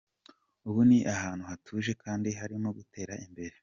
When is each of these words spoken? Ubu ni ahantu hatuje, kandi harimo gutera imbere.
Ubu 0.67 0.81
ni 0.89 0.99
ahantu 1.13 1.43
hatuje, 1.51 1.91
kandi 2.03 2.29
harimo 2.39 2.69
gutera 2.77 3.13
imbere. 3.25 3.55